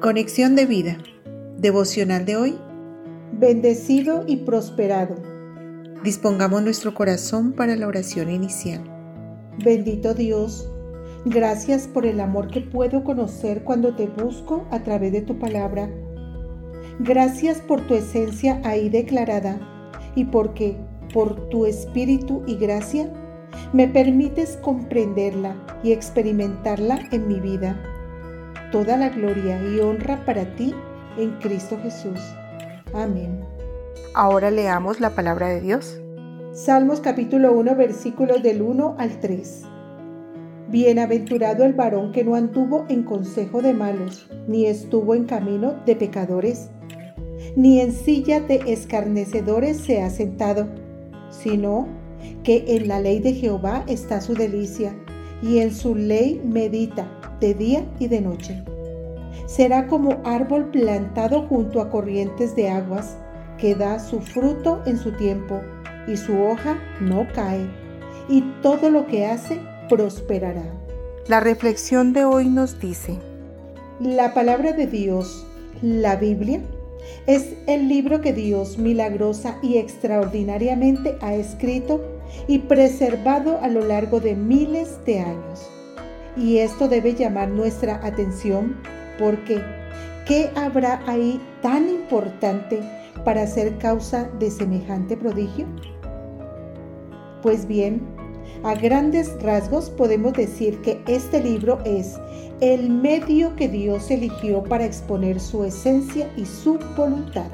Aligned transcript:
Conexión 0.00 0.56
de 0.56 0.64
vida. 0.64 0.96
Devocional 1.58 2.24
de 2.24 2.34
hoy. 2.34 2.58
Bendecido 3.32 4.24
y 4.26 4.38
prosperado. 4.38 5.16
Dispongamos 6.02 6.62
nuestro 6.62 6.94
corazón 6.94 7.52
para 7.52 7.76
la 7.76 7.86
oración 7.86 8.30
inicial. 8.30 8.82
Bendito 9.62 10.14
Dios, 10.14 10.66
gracias 11.26 11.86
por 11.86 12.06
el 12.06 12.20
amor 12.20 12.48
que 12.48 12.62
puedo 12.62 13.04
conocer 13.04 13.62
cuando 13.62 13.94
te 13.94 14.06
busco 14.06 14.66
a 14.70 14.82
través 14.82 15.12
de 15.12 15.20
tu 15.20 15.38
palabra. 15.38 15.90
Gracias 17.00 17.58
por 17.58 17.86
tu 17.86 17.92
esencia 17.92 18.58
ahí 18.64 18.88
declarada 18.88 19.60
y 20.14 20.24
porque, 20.24 20.78
por 21.12 21.50
tu 21.50 21.66
espíritu 21.66 22.42
y 22.46 22.56
gracia, 22.56 23.12
me 23.74 23.86
permites 23.86 24.56
comprenderla 24.62 25.62
y 25.84 25.92
experimentarla 25.92 27.00
en 27.12 27.28
mi 27.28 27.38
vida 27.38 27.78
toda 28.70 28.96
la 28.96 29.08
gloria 29.08 29.60
y 29.62 29.80
honra 29.80 30.24
para 30.24 30.44
ti 30.54 30.74
en 31.18 31.30
Cristo 31.38 31.78
Jesús. 31.82 32.18
Amén. 32.92 33.40
Ahora 34.14 34.50
leamos 34.50 35.00
la 35.00 35.10
palabra 35.10 35.48
de 35.48 35.60
Dios. 35.60 36.00
Salmos 36.52 37.00
capítulo 37.00 37.52
1 37.52 37.74
versículos 37.76 38.42
del 38.42 38.62
1 38.62 38.96
al 38.98 39.20
3. 39.20 39.62
Bienaventurado 40.68 41.64
el 41.64 41.74
varón 41.74 42.12
que 42.12 42.24
no 42.24 42.36
anduvo 42.36 42.86
en 42.88 43.02
consejo 43.02 43.60
de 43.60 43.72
malos, 43.72 44.28
ni 44.46 44.66
estuvo 44.66 45.14
en 45.14 45.24
camino 45.24 45.74
de 45.84 45.96
pecadores, 45.96 46.70
ni 47.56 47.80
en 47.80 47.92
silla 47.92 48.40
de 48.40 48.62
escarnecedores 48.66 49.78
se 49.78 50.02
ha 50.02 50.10
sentado, 50.10 50.68
sino 51.30 51.88
que 52.44 52.64
en 52.68 52.86
la 52.86 53.00
ley 53.00 53.18
de 53.18 53.32
Jehová 53.32 53.84
está 53.88 54.20
su 54.20 54.34
delicia, 54.34 54.94
y 55.42 55.58
en 55.58 55.72
su 55.74 55.94
ley 55.94 56.40
medita 56.44 57.08
de 57.40 57.54
día 57.54 57.84
y 57.98 58.08
de 58.08 58.20
noche. 58.20 58.62
Será 59.46 59.86
como 59.86 60.20
árbol 60.24 60.70
plantado 60.70 61.42
junto 61.42 61.80
a 61.80 61.90
corrientes 61.90 62.54
de 62.54 62.68
aguas, 62.68 63.16
que 63.58 63.74
da 63.74 63.98
su 63.98 64.20
fruto 64.20 64.80
en 64.86 64.96
su 64.96 65.12
tiempo, 65.12 65.60
y 66.06 66.16
su 66.16 66.40
hoja 66.40 66.78
no 67.00 67.26
cae, 67.34 67.68
y 68.28 68.42
todo 68.62 68.90
lo 68.90 69.06
que 69.06 69.26
hace 69.26 69.60
prosperará. 69.88 70.64
La 71.26 71.40
reflexión 71.40 72.12
de 72.12 72.24
hoy 72.24 72.48
nos 72.48 72.80
dice, 72.80 73.18
la 74.00 74.32
palabra 74.34 74.72
de 74.72 74.86
Dios, 74.86 75.46
la 75.82 76.16
Biblia, 76.16 76.60
es 77.26 77.54
el 77.66 77.88
libro 77.88 78.20
que 78.20 78.32
Dios 78.32 78.78
milagrosa 78.78 79.58
y 79.62 79.78
extraordinariamente 79.78 81.16
ha 81.20 81.34
escrito 81.34 82.00
y 82.46 82.60
preservado 82.60 83.58
a 83.60 83.68
lo 83.68 83.84
largo 83.84 84.20
de 84.20 84.34
miles 84.34 85.04
de 85.04 85.20
años. 85.20 85.68
Y 86.36 86.58
esto 86.58 86.88
debe 86.88 87.14
llamar 87.14 87.48
nuestra 87.48 88.00
atención 88.04 88.76
porque 89.18 89.62
¿qué 90.26 90.50
habrá 90.54 91.02
ahí 91.06 91.40
tan 91.62 91.88
importante 91.88 92.80
para 93.24 93.46
ser 93.46 93.76
causa 93.78 94.30
de 94.38 94.50
semejante 94.50 95.16
prodigio? 95.16 95.66
Pues 97.42 97.66
bien, 97.66 98.00
a 98.62 98.74
grandes 98.74 99.42
rasgos 99.42 99.90
podemos 99.90 100.34
decir 100.34 100.80
que 100.82 101.02
este 101.06 101.42
libro 101.42 101.78
es 101.84 102.18
el 102.60 102.90
medio 102.90 103.56
que 103.56 103.68
Dios 103.68 104.10
eligió 104.10 104.62
para 104.62 104.84
exponer 104.84 105.40
su 105.40 105.64
esencia 105.64 106.30
y 106.36 106.44
su 106.44 106.78
voluntad, 106.96 107.48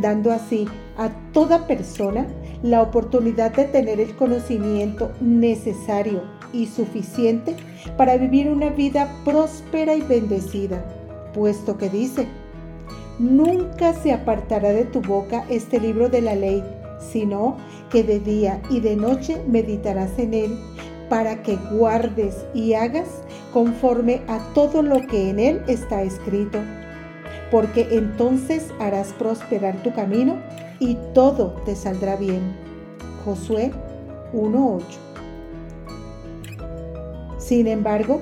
dando 0.00 0.30
así 0.32 0.68
a 0.96 1.10
toda 1.32 1.66
persona 1.66 2.26
la 2.62 2.80
oportunidad 2.82 3.52
de 3.52 3.64
tener 3.64 4.00
el 4.00 4.14
conocimiento 4.16 5.10
necesario 5.20 6.22
y 6.52 6.66
suficiente 6.66 7.56
para 7.96 8.16
vivir 8.16 8.48
una 8.48 8.70
vida 8.70 9.08
próspera 9.24 9.94
y 9.94 10.02
bendecida, 10.02 10.84
puesto 11.34 11.76
que 11.78 11.88
dice, 11.88 12.26
nunca 13.18 13.94
se 13.94 14.12
apartará 14.12 14.70
de 14.70 14.84
tu 14.84 15.00
boca 15.00 15.44
este 15.48 15.80
libro 15.80 16.08
de 16.08 16.22
la 16.22 16.34
ley, 16.34 16.64
sino 17.12 17.56
que 17.90 18.02
de 18.04 18.20
día 18.20 18.60
y 18.70 18.80
de 18.80 18.96
noche 18.96 19.42
meditarás 19.48 20.18
en 20.18 20.34
él, 20.34 20.58
para 21.08 21.42
que 21.42 21.56
guardes 21.72 22.46
y 22.54 22.74
hagas 22.74 23.08
conforme 23.52 24.22
a 24.28 24.38
todo 24.54 24.80
lo 24.80 25.04
que 25.08 25.30
en 25.30 25.40
él 25.40 25.62
está 25.66 26.02
escrito, 26.02 26.58
porque 27.50 27.88
entonces 27.90 28.68
harás 28.78 29.12
prosperar 29.14 29.82
tu 29.82 29.92
camino 29.92 30.36
y 30.78 30.96
todo 31.12 31.56
te 31.64 31.74
saldrá 31.74 32.14
bien. 32.14 32.56
Josué 33.24 33.72
1.8 34.32 35.09
sin 37.50 37.66
embargo, 37.66 38.20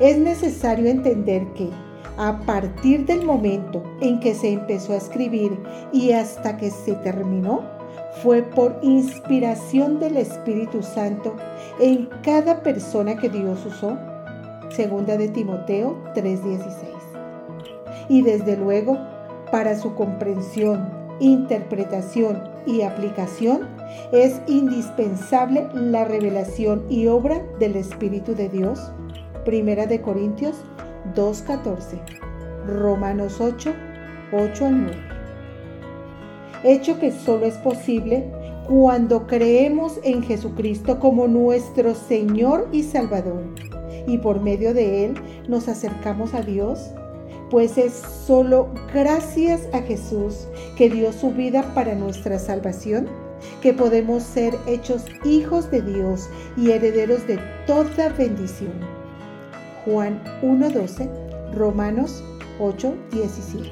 es 0.00 0.16
necesario 0.16 0.88
entender 0.88 1.44
que 1.48 1.68
a 2.16 2.38
partir 2.46 3.04
del 3.04 3.26
momento 3.26 3.82
en 4.00 4.20
que 4.20 4.34
se 4.34 4.54
empezó 4.54 4.94
a 4.94 4.96
escribir 4.96 5.60
y 5.92 6.12
hasta 6.12 6.56
que 6.56 6.70
se 6.70 6.94
terminó, 6.94 7.60
fue 8.22 8.40
por 8.40 8.78
inspiración 8.80 10.00
del 10.00 10.16
Espíritu 10.16 10.82
Santo 10.82 11.36
en 11.78 12.08
cada 12.22 12.62
persona 12.62 13.16
que 13.18 13.28
Dios 13.28 13.66
usó. 13.66 13.98
Segunda 14.70 15.18
de 15.18 15.28
Timoteo 15.28 16.02
3:16. 16.14 16.88
Y 18.08 18.22
desde 18.22 18.56
luego, 18.56 18.96
para 19.52 19.78
su 19.78 19.94
comprensión, 19.94 20.88
interpretación 21.20 22.42
y 22.64 22.80
aplicación, 22.80 23.68
es 24.12 24.40
indispensable 24.46 25.68
la 25.74 26.04
revelación 26.04 26.84
y 26.88 27.06
obra 27.06 27.42
del 27.58 27.76
Espíritu 27.76 28.34
de 28.34 28.48
Dios. 28.48 28.92
Primera 29.44 29.86
de 29.86 30.00
Corintios 30.00 30.56
2.14. 31.14 32.00
Romanos 32.66 33.40
8, 33.40 33.72
8 34.32 34.66
al 34.66 34.82
9. 34.84 34.96
Hecho 36.64 36.98
que 36.98 37.12
solo 37.12 37.44
es 37.44 37.56
posible 37.56 38.24
cuando 38.66 39.26
creemos 39.26 40.00
en 40.02 40.22
Jesucristo 40.22 40.98
como 40.98 41.28
nuestro 41.28 41.94
Señor 41.94 42.68
y 42.72 42.82
Salvador 42.82 43.42
y 44.06 44.18
por 44.18 44.40
medio 44.40 44.72
de 44.72 45.04
Él 45.04 45.14
nos 45.48 45.68
acercamos 45.68 46.32
a 46.34 46.40
Dios 46.40 46.90
pues 47.50 47.78
es 47.78 47.92
solo 47.92 48.68
gracias 48.92 49.68
a 49.72 49.80
Jesús 49.80 50.48
que 50.76 50.88
dio 50.88 51.12
su 51.12 51.30
vida 51.30 51.62
para 51.74 51.94
nuestra 51.94 52.38
salvación 52.38 53.08
que 53.64 53.72
podemos 53.72 54.22
ser 54.22 54.54
hechos 54.66 55.06
hijos 55.24 55.70
de 55.70 55.80
Dios 55.80 56.28
y 56.54 56.72
herederos 56.72 57.26
de 57.26 57.38
toda 57.66 58.10
bendición. 58.10 58.74
Juan 59.86 60.22
1.12, 60.42 61.08
Romanos 61.54 62.22
8.17. 62.60 63.70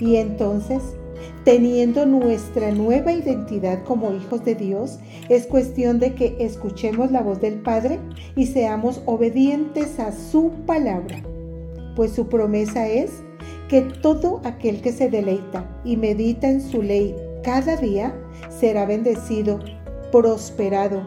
Y 0.00 0.16
entonces, 0.16 0.82
teniendo 1.44 2.04
nuestra 2.04 2.72
nueva 2.72 3.12
identidad 3.12 3.84
como 3.84 4.12
hijos 4.12 4.44
de 4.44 4.56
Dios, 4.56 4.98
es 5.28 5.46
cuestión 5.46 6.00
de 6.00 6.16
que 6.16 6.34
escuchemos 6.40 7.12
la 7.12 7.22
voz 7.22 7.40
del 7.40 7.60
Padre 7.60 8.00
y 8.34 8.46
seamos 8.46 9.02
obedientes 9.06 10.00
a 10.00 10.10
su 10.10 10.50
palabra, 10.66 11.22
pues 11.94 12.10
su 12.10 12.26
promesa 12.26 12.88
es 12.88 13.22
que 13.68 13.82
todo 13.82 14.40
aquel 14.44 14.80
que 14.80 14.92
se 14.92 15.10
deleita 15.10 15.64
y 15.84 15.96
medita 15.96 16.48
en 16.48 16.60
su 16.60 16.82
ley 16.82 17.14
cada 17.44 17.76
día 17.76 18.12
será 18.48 18.86
bendecido, 18.86 19.60
prosperado, 20.10 21.02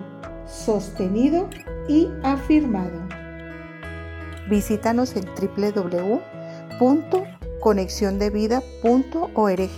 sostenido 0.46 1.50
y 1.88 2.08
afirmado. 2.24 3.00
Visítanos 4.50 5.16
en 5.16 5.26
www.conexiondevida.org. 6.80 9.70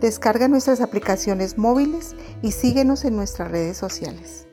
Descarga 0.00 0.48
nuestras 0.48 0.80
aplicaciones 0.80 1.58
móviles 1.58 2.16
y 2.42 2.52
síguenos 2.52 3.04
en 3.04 3.16
nuestras 3.16 3.50
redes 3.50 3.76
sociales. 3.76 4.46